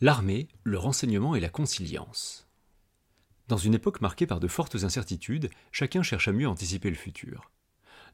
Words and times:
L'armée, 0.00 0.46
le 0.62 0.78
renseignement 0.78 1.34
et 1.34 1.40
la 1.40 1.48
conciliance. 1.48 2.46
Dans 3.48 3.56
une 3.56 3.74
époque 3.74 4.00
marquée 4.00 4.28
par 4.28 4.38
de 4.38 4.46
fortes 4.46 4.84
incertitudes, 4.84 5.50
chacun 5.72 6.04
cherche 6.04 6.28
à 6.28 6.32
mieux 6.32 6.46
anticiper 6.46 6.88
le 6.88 6.94
futur. 6.94 7.50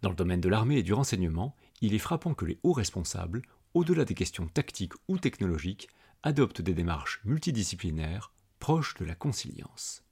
Dans 0.01 0.09
le 0.09 0.17
domaine 0.17 0.41
de 0.41 0.49
l'armée 0.49 0.79
et 0.79 0.83
du 0.83 0.95
renseignement, 0.95 1.55
il 1.83 1.93
est 1.93 1.99
frappant 1.99 2.33
que 2.33 2.47
les 2.47 2.59
hauts 2.63 2.73
responsables, 2.73 3.43
au-delà 3.75 4.07
des 4.07 4.15
questions 4.15 4.47
tactiques 4.47 4.95
ou 5.09 5.19
technologiques, 5.19 5.91
adoptent 6.23 6.63
des 6.63 6.73
démarches 6.73 7.21
multidisciplinaires 7.27 8.33
proches 8.61 8.95
de 8.95 9.05
la 9.05 9.15
conciliance. 9.15 10.05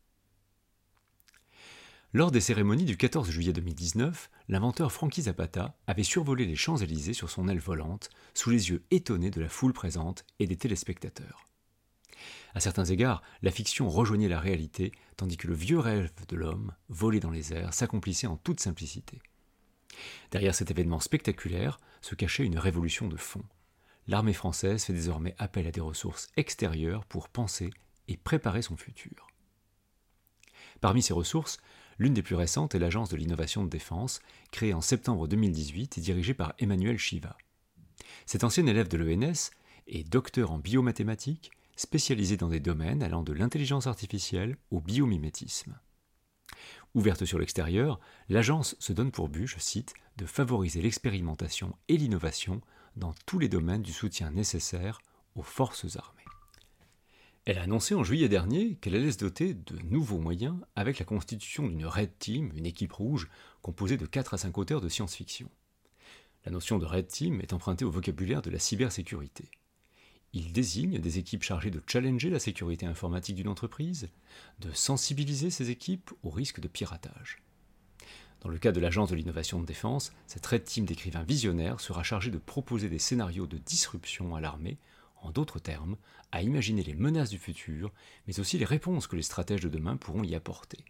Lors 2.13 2.33
des 2.33 2.43
cérémonies 2.43 2.85
du 2.85 2.99
14 2.99 3.31
juillet 3.31 3.55
2019, 3.55 4.29
l'inventeur 4.49 4.93
Frankie 4.93 5.23
Zapata 5.23 5.75
avait 5.87 6.03
survolé 6.03 6.45
les 6.45 6.57
Champs-Élysées 6.57 7.15
sur 7.15 7.31
son 7.31 7.49
aile 7.49 7.61
volante, 7.61 8.11
sous 8.35 8.51
les 8.51 8.69
yeux 8.69 8.85
étonnés 8.91 9.31
de 9.31 9.41
la 9.41 9.49
foule 9.49 9.73
présente 9.73 10.27
et 10.39 10.47
des 10.47 10.57
téléspectateurs. 10.57 11.47
À 12.55 12.61
certains 12.61 12.85
égards, 12.85 13.23
la 13.43 13.51
fiction 13.51 13.89
rejoignait 13.89 14.29
la 14.29 14.41
réalité, 14.41 14.93
tandis 15.17 15.37
que 15.37 15.49
le 15.49 15.55
vieux 15.55 15.79
rêve 15.79 16.11
de 16.29 16.37
l'homme, 16.37 16.75
volé 16.89 17.21
dans 17.21 17.31
les 17.31 17.53
airs, 17.53 17.75
s'accomplissait 17.75 18.27
en 18.27 18.37
toute 18.37 18.61
simplicité. 18.61 19.21
Derrière 20.31 20.55
cet 20.55 20.71
événement 20.71 21.01
spectaculaire 21.01 21.79
se 22.01 22.15
cachait 22.15 22.45
une 22.45 22.59
révolution 22.59 23.09
de 23.09 23.17
fond. 23.17 23.45
L'armée 24.09 24.33
française 24.33 24.85
fait 24.85 24.93
désormais 24.93 25.35
appel 25.39 25.67
à 25.67 25.71
des 25.71 25.81
ressources 25.81 26.29
extérieures 26.37 27.05
pour 27.05 27.29
penser 27.29 27.71
et 28.09 28.17
préparer 28.17 28.63
son 28.63 28.77
futur. 28.77 29.29
Parmi 30.81 31.03
ces 31.03 31.13
ressources, 31.13 31.59
l'une 31.99 32.15
des 32.15 32.23
plus 32.23 32.35
récentes 32.35 32.75
est 32.75 32.81
l'Agence 32.81 33.11
de 33.11 33.17
l'innovation 33.17 33.65
de 33.65 33.71
défense, 33.71 34.21
créée 34.51 34.75
en 34.75 34.81
septembre 34.81 35.29
2018 35.29 35.99
et 35.99 36.01
dirigée 36.01 36.35
par 36.35 36.55
Emmanuel 36.59 36.99
Chiva. 36.99 37.37
Cet 38.27 38.45
ancien 38.45 38.67
élève 38.67 38.89
de 38.89 38.97
l'ENS 38.97 39.51
est 39.87 40.09
docteur 40.09 40.51
en 40.51 40.59
biomathématiques, 40.59 41.53
spécialisé 41.77 42.37
dans 42.37 42.49
des 42.49 42.61
domaines 42.61 43.03
allant 43.03 43.23
de 43.23 43.33
l'intelligence 43.33 43.87
artificielle 43.87 44.57
au 44.71 44.81
biomimétisme. 44.81 45.79
Ouverte 46.95 47.25
sur 47.25 47.39
l'extérieur, 47.39 48.01
l'agence 48.29 48.77
se 48.79 48.93
donne 48.93 49.13
pour 49.13 49.29
but, 49.29 49.47
je 49.47 49.59
cite, 49.59 49.95
de 50.19 50.27
favoriser 50.27 50.83
l'expérimentation 50.83 51.75
et 51.89 51.97
l'innovation 51.97 52.61
dans 52.97 53.15
tous 53.27 53.39
les 53.39 53.49
domaines 53.49 53.83
du 53.83 53.93
soutien 53.93 54.31
nécessaire 54.31 55.01
aux 55.35 55.43
forces 55.43 55.97
armées. 55.97 56.23
Elle 57.45 57.59
a 57.59 57.63
annoncé 57.63 57.95
en 57.95 58.05
juillet 58.05 58.29
dernier 58.29 58.77
qu'elle 58.77 58.95
allait 58.95 59.11
se 59.11 59.19
doter 59.19 59.55
de 59.55 59.77
nouveaux 59.79 60.19
moyens 60.19 60.57
avec 60.77 60.99
la 60.99 61.05
constitution 61.05 61.67
d'une 61.67 61.87
Red 61.87 62.17
Team, 62.19 62.53
une 62.55 62.67
équipe 62.67 62.93
rouge 62.93 63.29
composée 63.63 63.97
de 63.97 64.07
4 64.07 64.35
à 64.35 64.39
5 64.39 64.59
auteurs 64.59 64.81
de 64.81 64.89
science-fiction. 64.89 65.51
La 66.45 66.53
notion 66.53 66.79
de 66.79 66.87
Red 66.87 67.09
Team 67.09 67.41
est 67.41 67.53
empruntée 67.53 67.85
au 67.85 67.91
vocabulaire 67.91 68.43
de 68.43 68.51
la 68.51 68.59
cybersécurité. 68.59 69.51
Il 70.35 70.53
désigne 70.53 70.99
des 70.99 71.19
équipes 71.19 71.43
chargées 71.43 71.71
de 71.71 71.83
challenger 71.87 72.31
la 72.31 72.39
sécurité 72.39 72.87
informatique 72.87 73.37
d'une 73.37 73.49
entreprise, 73.49 74.09
de 74.61 74.73
sensibiliser 74.73 75.51
ces 75.51 75.71
équipes 75.71 76.11
au 76.23 76.31
risque 76.31 76.61
de 76.61 76.69
piratage. 76.69 77.43
Dans 78.41 78.49
le 78.49 78.59
cas 78.59 78.73
de 78.73 78.81
l'Agence 78.81 79.11
de 79.11 79.15
l'innovation 79.15 79.61
de 79.61 79.67
défense, 79.67 80.13
cette 80.27 80.47
Red 80.47 80.65
Team 80.65 80.87
d'écrivains 80.87 81.23
visionnaires 81.23 81.81
sera 81.81 82.03
chargée 82.03 82.31
de 82.31 82.39
proposer 82.39 82.89
des 82.89 82.99
scénarios 82.99 83.47
de 83.47 83.59
disruption 83.59 84.35
à 84.35 84.41
l'armée, 84.41 84.79
en 85.21 85.31
d'autres 85.31 85.61
termes, 85.61 85.97
à 86.33 86.43
imaginer 86.43 86.83
les 86.83 86.95
menaces 86.95 87.31
du 87.31 87.39
futur, 87.39 87.93
mais 88.27 88.41
aussi 88.41 88.59
les 88.59 88.65
réponses 88.65 89.07
que 89.07 89.17
les 89.17 89.23
stratèges 89.23 89.61
de 89.61 89.69
demain 89.69 89.97
pourront 89.97 90.25
y 90.25 90.35
apporter. 90.35 90.85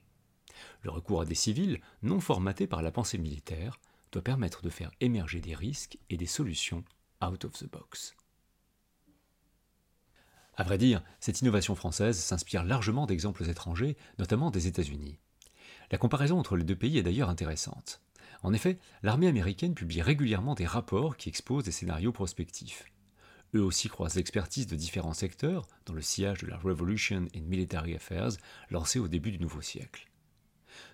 Le 0.83 0.91
recours 0.91 1.21
à 1.21 1.25
des 1.27 1.35
civils, 1.35 1.81
non 2.03 2.21
formatés 2.21 2.69
par 2.69 2.81
la 2.81 2.93
pensée 2.93 3.19
militaire, 3.19 3.81
doit 4.13 4.23
permettre 4.23 4.63
de 4.63 4.71
faire 4.71 4.93
émerger 5.01 5.41
des 5.41 5.55
risques 5.55 5.99
et 6.11 6.17
des 6.17 6.27
solutions 6.27 6.85
out 7.23 7.45
of 7.45 7.53
the 7.55 7.71
box. 7.71 8.15
À 10.55 10.65
vrai 10.65 10.77
dire, 10.77 11.03
cette 11.19 11.41
innovation 11.41 11.75
française 11.75 12.19
s'inspire 12.19 12.65
largement 12.65 13.07
d'exemples 13.07 13.49
étrangers, 13.49 13.97
notamment 14.19 14.51
des 14.51 14.67
États-Unis. 14.67 15.19
La 15.91 15.99
comparaison 15.99 16.39
entre 16.39 16.57
les 16.57 16.65
deux 16.65 16.77
pays 16.77 16.99
est 16.99 17.03
d'ailleurs 17.03 17.31
intéressante. 17.31 18.03
En 18.43 18.53
effet, 18.53 18.79
l'armée 19.03 19.29
américaine 19.29 19.75
publie 19.75 20.03
régulièrement 20.03 20.55
des 20.55 20.67
rapports 20.67 21.17
qui 21.17 21.29
exposent 21.29 21.65
des 21.65 21.73
scénarios 21.73 22.13
prospectifs. 22.13 22.85
Eux 23.55 23.63
aussi 23.63 23.89
croisent 23.89 24.17
l'expertise 24.17 24.67
de 24.67 24.77
différents 24.77 25.15
secteurs 25.15 25.67
dans 25.87 25.95
le 25.95 26.03
sillage 26.03 26.41
de 26.41 26.47
la 26.47 26.57
Revolution 26.57 27.27
in 27.35 27.41
Military 27.43 27.95
Affairs 27.95 28.33
lancée 28.71 28.99
au 28.99 29.09
début 29.09 29.31
du 29.31 29.39
nouveau 29.39 29.61
siècle. 29.61 30.09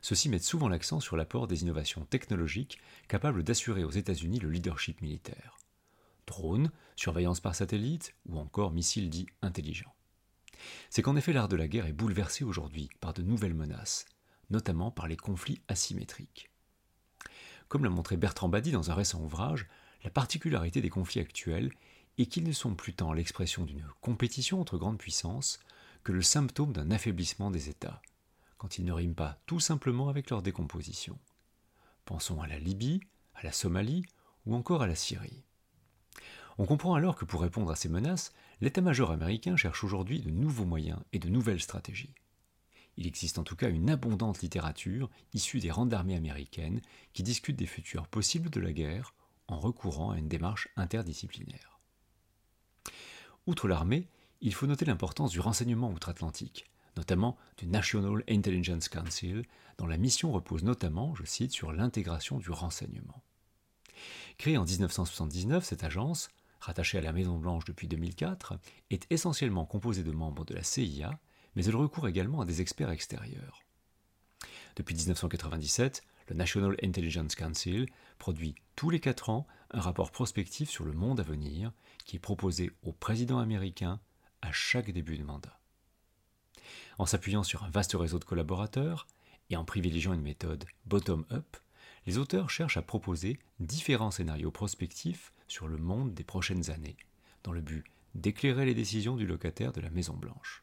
Ceux-ci 0.02 0.28
mettent 0.28 0.42
souvent 0.42 0.68
l'accent 0.68 1.00
sur 1.00 1.16
l'apport 1.16 1.46
des 1.46 1.62
innovations 1.62 2.04
technologiques 2.04 2.78
capables 3.06 3.44
d'assurer 3.44 3.84
aux 3.84 3.90
États-Unis 3.90 4.40
le 4.40 4.50
leadership 4.50 5.00
militaire 5.00 5.58
drones, 6.28 6.70
surveillance 6.94 7.40
par 7.40 7.54
satellite 7.54 8.14
ou 8.28 8.38
encore 8.38 8.70
missiles 8.70 9.10
dits 9.10 9.26
intelligents. 9.42 9.94
C'est 10.90 11.02
qu'en 11.02 11.16
effet 11.16 11.32
l'art 11.32 11.48
de 11.48 11.56
la 11.56 11.68
guerre 11.68 11.86
est 11.86 11.92
bouleversé 11.92 12.44
aujourd'hui 12.44 12.88
par 13.00 13.14
de 13.14 13.22
nouvelles 13.22 13.54
menaces, 13.54 14.06
notamment 14.50 14.90
par 14.90 15.08
les 15.08 15.16
conflits 15.16 15.60
asymétriques. 15.68 16.50
Comme 17.68 17.84
l'a 17.84 17.90
montré 17.90 18.16
Bertrand 18.16 18.48
Badi 18.48 18.70
dans 18.70 18.90
un 18.90 18.94
récent 18.94 19.20
ouvrage, 19.20 19.66
la 20.04 20.10
particularité 20.10 20.80
des 20.80 20.90
conflits 20.90 21.20
actuels 21.20 21.72
est 22.18 22.26
qu'ils 22.26 22.44
ne 22.44 22.52
sont 22.52 22.74
plus 22.74 22.94
tant 22.94 23.12
l'expression 23.12 23.64
d'une 23.64 23.86
compétition 24.00 24.60
entre 24.60 24.78
grandes 24.78 24.98
puissances 24.98 25.58
que 26.02 26.12
le 26.12 26.22
symptôme 26.22 26.72
d'un 26.72 26.90
affaiblissement 26.90 27.50
des 27.50 27.68
États, 27.68 28.00
quand 28.56 28.78
ils 28.78 28.84
ne 28.84 28.92
riment 28.92 29.14
pas 29.14 29.38
tout 29.46 29.60
simplement 29.60 30.08
avec 30.08 30.30
leur 30.30 30.42
décomposition. 30.42 31.18
Pensons 32.04 32.40
à 32.40 32.46
la 32.46 32.58
Libye, 32.58 33.00
à 33.34 33.42
la 33.42 33.52
Somalie 33.52 34.04
ou 34.46 34.54
encore 34.54 34.82
à 34.82 34.86
la 34.86 34.94
Syrie. 34.94 35.44
On 36.58 36.66
comprend 36.66 36.94
alors 36.94 37.14
que 37.14 37.24
pour 37.24 37.40
répondre 37.40 37.70
à 37.70 37.76
ces 37.76 37.88
menaces, 37.88 38.32
l'état-major 38.60 39.12
américain 39.12 39.56
cherche 39.56 39.84
aujourd'hui 39.84 40.20
de 40.20 40.30
nouveaux 40.30 40.64
moyens 40.64 40.98
et 41.12 41.20
de 41.20 41.28
nouvelles 41.28 41.60
stratégies. 41.60 42.14
Il 42.96 43.06
existe 43.06 43.38
en 43.38 43.44
tout 43.44 43.54
cas 43.54 43.70
une 43.70 43.88
abondante 43.88 44.42
littérature 44.42 45.08
issue 45.32 45.60
des 45.60 45.70
rangs 45.70 45.86
d'armées 45.86 46.16
américaines 46.16 46.80
qui 47.12 47.22
discute 47.22 47.54
des 47.54 47.66
futurs 47.66 48.08
possibles 48.08 48.50
de 48.50 48.58
la 48.58 48.72
guerre 48.72 49.14
en 49.46 49.60
recourant 49.60 50.10
à 50.10 50.18
une 50.18 50.26
démarche 50.26 50.68
interdisciplinaire. 50.74 51.78
Outre 53.46 53.68
l'armée, 53.68 54.08
il 54.40 54.52
faut 54.52 54.66
noter 54.66 54.84
l'importance 54.84 55.30
du 55.30 55.38
renseignement 55.38 55.92
outre-Atlantique, 55.92 56.66
notamment 56.96 57.36
du 57.56 57.68
National 57.68 58.24
Intelligence 58.28 58.88
Council, 58.88 59.42
dont 59.78 59.86
la 59.86 59.96
mission 59.96 60.32
repose 60.32 60.64
notamment, 60.64 61.14
je 61.14 61.24
cite, 61.24 61.52
sur 61.52 61.72
l'intégration 61.72 62.38
du 62.38 62.50
renseignement. 62.50 63.22
Créée 64.38 64.58
en 64.58 64.64
1979, 64.64 65.64
cette 65.64 65.84
agence 65.84 66.28
rattachée 66.60 66.98
à 66.98 67.02
la 67.02 67.12
Maison-Blanche 67.12 67.64
depuis 67.64 67.88
2004, 67.88 68.58
est 68.90 69.06
essentiellement 69.10 69.66
composée 69.66 70.02
de 70.02 70.12
membres 70.12 70.44
de 70.44 70.54
la 70.54 70.62
CIA, 70.62 71.18
mais 71.54 71.64
elle 71.64 71.76
recourt 71.76 72.08
également 72.08 72.40
à 72.40 72.44
des 72.44 72.60
experts 72.60 72.90
extérieurs. 72.90 73.62
Depuis 74.76 74.94
1997, 74.94 76.02
le 76.28 76.34
National 76.34 76.76
Intelligence 76.82 77.34
Council 77.34 77.86
produit 78.18 78.54
tous 78.76 78.90
les 78.90 79.00
quatre 79.00 79.30
ans 79.30 79.46
un 79.70 79.80
rapport 79.80 80.10
prospectif 80.10 80.70
sur 80.70 80.84
le 80.84 80.92
monde 80.92 81.20
à 81.20 81.24
venir 81.24 81.72
qui 82.04 82.16
est 82.16 82.20
proposé 82.20 82.70
au 82.82 82.92
président 82.92 83.38
américain 83.38 84.00
à 84.42 84.52
chaque 84.52 84.90
début 84.90 85.18
de 85.18 85.24
mandat. 85.24 85.58
En 86.98 87.06
s'appuyant 87.06 87.42
sur 87.42 87.64
un 87.64 87.70
vaste 87.70 87.94
réseau 87.94 88.18
de 88.18 88.24
collaborateurs 88.24 89.06
et 89.50 89.56
en 89.56 89.64
privilégiant 89.64 90.12
une 90.12 90.22
méthode 90.22 90.64
bottom-up, 90.86 91.56
les 92.06 92.18
auteurs 92.18 92.50
cherchent 92.50 92.76
à 92.76 92.82
proposer 92.82 93.38
différents 93.60 94.10
scénarios 94.10 94.50
prospectifs 94.50 95.32
sur 95.48 95.66
le 95.66 95.78
monde 95.78 96.14
des 96.14 96.24
prochaines 96.24 96.70
années, 96.70 96.96
dans 97.42 97.52
le 97.52 97.60
but 97.60 97.84
d'éclairer 98.14 98.64
les 98.64 98.74
décisions 98.74 99.16
du 99.16 99.26
locataire 99.26 99.72
de 99.72 99.80
la 99.80 99.90
Maison 99.90 100.14
Blanche. 100.14 100.62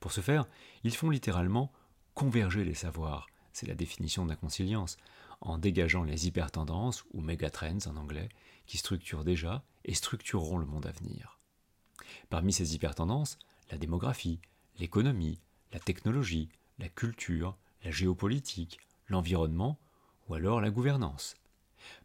Pour 0.00 0.12
ce 0.12 0.20
faire, 0.20 0.46
ils 0.84 0.94
font 0.94 1.10
littéralement 1.10 1.72
converger 2.14 2.64
les 2.64 2.74
savoirs, 2.74 3.26
c'est 3.52 3.66
la 3.66 3.74
définition 3.74 4.24
de 4.24 4.30
la 4.30 4.36
conciliance, 4.36 4.96
en 5.40 5.58
dégageant 5.58 6.02
les 6.02 6.26
hypertendances, 6.26 7.04
ou 7.12 7.20
megatrends 7.20 7.86
en 7.86 7.96
anglais, 7.96 8.28
qui 8.66 8.78
structurent 8.78 9.24
déjà 9.24 9.64
et 9.84 9.94
structureront 9.94 10.58
le 10.58 10.66
monde 10.66 10.86
à 10.86 10.92
venir. 10.92 11.38
Parmi 12.28 12.52
ces 12.52 12.74
hypertendances, 12.74 13.38
la 13.70 13.78
démographie, 13.78 14.40
l'économie, 14.78 15.40
la 15.72 15.80
technologie, 15.80 16.48
la 16.78 16.88
culture, 16.88 17.56
la 17.84 17.90
géopolitique, 17.90 18.78
l'environnement 19.08 19.78
ou 20.28 20.34
alors 20.34 20.60
la 20.60 20.70
gouvernance. 20.70 21.34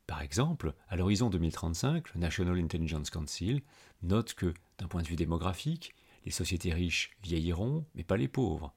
Par 0.07 0.21
exemple, 0.21 0.73
à 0.87 0.95
l'horizon 0.95 1.29
2035, 1.29 2.13
le 2.13 2.19
National 2.19 2.59
Intelligence 2.59 3.09
Council 3.09 3.61
note 4.01 4.33
que, 4.33 4.53
d'un 4.77 4.87
point 4.87 5.01
de 5.01 5.07
vue 5.07 5.15
démographique, 5.15 5.93
les 6.25 6.31
sociétés 6.31 6.73
riches 6.73 7.11
vieilliront, 7.21 7.85
mais 7.95 8.03
pas 8.03 8.17
les 8.17 8.27
pauvres, 8.27 8.73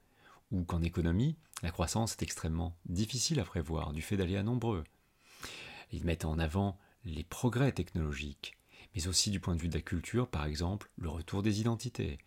ou 0.51 0.65
qu'en 0.65 0.83
économie, 0.83 1.37
la 1.63 1.71
croissance 1.71 2.13
est 2.13 2.23
extrêmement 2.23 2.77
difficile 2.87 3.41
à 3.41 3.45
prévoir 3.45 3.93
du 3.93 4.03
fait 4.03 4.17
d'aléas 4.17 4.43
nombreux. 4.43 4.85
Ils 5.93 6.05
mettent 6.05 6.25
en 6.25 6.39
avant 6.39 6.79
les 7.05 7.25
progrès 7.25 7.73
technologiques, 7.73 8.57
mais 8.95 9.07
aussi 9.07 9.31
du 9.31 9.41
point 9.41 9.55
de 9.55 9.61
vue 9.61 9.69
de 9.69 9.75
la 9.75 9.83
culture, 9.83 10.29
par 10.29 10.47
exemple, 10.47 10.91
le 10.97 11.09
retour 11.09 11.43
des 11.43 11.61
identités, 11.61 12.19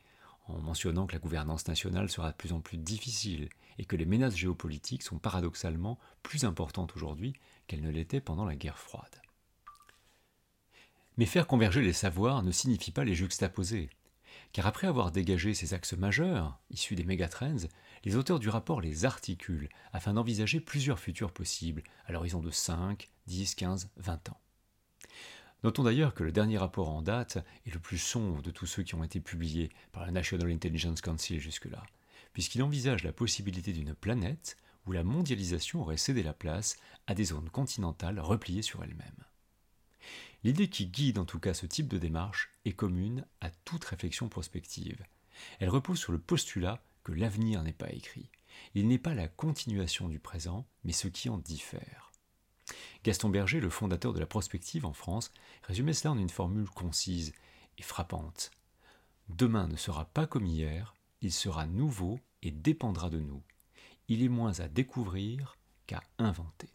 en 0.50 0.60
mentionnant 0.60 1.08
que 1.08 1.14
la 1.14 1.20
gouvernance 1.20 1.68
nationale 1.68 2.10
sera 2.10 2.32
de 2.32 2.36
plus 2.36 2.54
en 2.54 2.60
plus 2.60 2.78
difficile 2.78 3.50
et 3.78 3.86
que 3.86 3.96
les 3.96 4.06
menaces 4.06 4.36
géopolitiques 4.36 5.04
sont 5.04 5.20
paradoxalement 5.20 6.00
plus 6.24 6.44
importantes 6.44 6.96
aujourd'hui 6.96 7.34
qu'elles 7.68 7.84
ne 7.84 7.92
l'étaient 7.92 8.22
pendant 8.22 8.46
la 8.46 8.56
guerre 8.56 8.78
froide. 8.78 9.22
Mais 11.18 11.26
faire 11.26 11.48
converger 11.48 11.82
les 11.82 11.94
savoirs 11.94 12.44
ne 12.44 12.52
signifie 12.52 12.92
pas 12.92 13.04
les 13.04 13.16
juxtaposer, 13.16 13.90
Car 14.54 14.66
après 14.68 14.88
avoir 14.88 15.12
dégagé 15.12 15.54
ces 15.54 15.74
axes 15.74 15.94
majeurs, 15.94 16.60
issus 16.72 16.96
des 16.96 17.04
mégatrends, 17.04 17.68
les 18.04 18.16
auteurs 18.16 18.40
du 18.40 18.50
rapport 18.50 18.82
les 18.82 19.06
articulent 19.06 19.70
afin 19.94 20.14
d'envisager 20.14 20.60
plusieurs 20.60 21.00
futurs 21.00 21.32
possibles 21.32 21.84
à 22.06 22.12
l'horizon 22.12 22.42
de 22.42 22.52
5, 22.52 23.10
10, 23.28 23.56
15, 23.56 23.90
20 23.98 24.30
ans. 24.30 24.40
Notons 25.64 25.84
d'ailleurs 25.84 26.14
que 26.14 26.24
le 26.24 26.32
dernier 26.32 26.58
rapport 26.58 26.90
en 26.90 27.02
date 27.02 27.38
est 27.66 27.74
le 27.74 27.80
plus 27.80 27.98
sombre 27.98 28.42
de 28.42 28.52
tous 28.52 28.66
ceux 28.66 28.84
qui 28.84 28.96
ont 28.96 29.04
été 29.04 29.20
publiés 29.20 29.70
par 29.92 30.06
la 30.06 30.12
National 30.12 30.50
Intelligence 30.52 31.02
Council 31.02 31.40
jusque-là, 31.40 31.84
puisqu'il 32.32 32.64
envisage 32.64 33.04
la 33.04 33.12
possibilité 33.12 33.74
d'une 33.74 33.94
planète 33.94 34.58
où 34.86 34.94
la 34.94 35.04
mondialisation 35.04 35.82
aurait 35.82 35.98
cédé 35.98 36.24
la 36.24 36.34
place 36.34 36.78
à 37.08 37.14
des 37.14 37.26
zones 37.26 37.50
continentales 37.50 38.20
repliées 38.20 38.62
sur 38.62 38.84
elles-mêmes. 38.84 39.26
L'idée 40.46 40.70
qui 40.70 40.88
guide 40.88 41.20
en 41.20 41.26
tout 41.26 41.40
cas 41.40 41.54
ce 41.54 41.66
type 41.66 41.90
de 41.90 41.98
démarche 41.98 42.52
est 42.64 42.72
commune 42.72 43.26
à 43.42 43.50
toute 43.50 43.84
réflexion 43.84 44.30
prospective. 44.30 45.04
Elle 45.60 45.70
repose 45.70 46.00
sur 46.00 46.14
le 46.14 46.20
postulat 46.20 46.82
que 47.04 47.12
l'avenir 47.12 47.62
n'est 47.64 47.74
pas 47.74 47.92
écrit. 47.92 48.30
Il 48.76 48.88
n'est 48.88 48.98
pas 48.98 49.14
la 49.14 49.28
continuation 49.28 50.08
du 50.08 50.20
présent, 50.20 50.66
mais 50.86 50.94
ce 50.94 51.10
qui 51.10 51.28
en 51.28 51.38
diffère. 51.38 52.09
Gaston 53.04 53.30
Berger, 53.30 53.60
le 53.60 53.70
fondateur 53.70 54.14
de 54.14 54.20
la 54.20 54.26
prospective 54.26 54.86
en 54.86 54.94
France, 54.94 55.32
résumait 55.64 55.94
cela 55.94 56.12
en 56.12 56.18
une 56.18 56.30
formule 56.30 56.70
concise 56.70 57.34
et 57.78 57.84
frappante. 57.84 58.52
Demain 59.30 59.68
ne 59.68 59.76
sera 59.76 60.06
pas 60.06 60.28
comme 60.28 60.46
hier, 60.46 60.96
il 61.22 61.32
sera 61.32 61.66
nouveau 61.66 62.20
et 62.42 62.52
dépendra 62.52 63.10
de 63.10 63.20
nous. 63.20 63.44
Il 64.08 64.24
est 64.24 64.30
moins 64.30 64.60
à 64.60 64.68
découvrir 64.68 65.58
qu'à 65.86 66.02
inventer. 66.18 66.70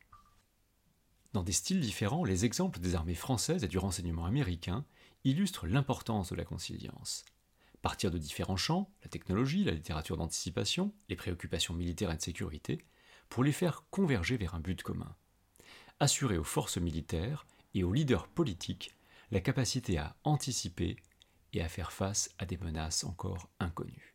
Dans 1.32 1.42
des 1.42 1.52
styles 1.52 1.80
différents, 1.80 2.24
les 2.24 2.44
exemples 2.44 2.78
des 2.78 2.94
armées 2.94 3.14
françaises 3.14 3.64
et 3.64 3.68
du 3.68 3.78
renseignement 3.78 4.24
américain 4.24 4.84
illustrent 5.24 5.66
l'importance 5.66 6.30
de 6.30 6.36
la 6.36 6.44
conciliance. 6.44 7.24
Partir 7.82 8.10
de 8.10 8.18
différents 8.18 8.56
champs, 8.56 8.88
la 9.02 9.08
technologie, 9.08 9.64
la 9.64 9.72
littérature 9.72 10.16
d'anticipation, 10.16 10.94
les 11.08 11.16
préoccupations 11.16 11.74
militaires 11.74 12.12
et 12.12 12.16
de 12.16 12.22
sécurité, 12.22 12.78
pour 13.28 13.42
les 13.42 13.52
faire 13.52 13.84
converger 13.90 14.36
vers 14.36 14.54
un 14.54 14.60
but 14.60 14.82
commun. 14.82 15.14
Assurer 16.00 16.38
aux 16.38 16.44
forces 16.44 16.78
militaires 16.78 17.46
et 17.74 17.84
aux 17.84 17.92
leaders 17.92 18.28
politiques 18.28 18.94
la 19.30 19.40
capacité 19.40 19.98
à 19.98 20.16
anticiper 20.24 20.96
et 21.52 21.62
à 21.62 21.68
faire 21.68 21.92
face 21.92 22.34
à 22.38 22.46
des 22.46 22.58
menaces 22.58 23.04
encore 23.04 23.48
inconnues. 23.60 24.13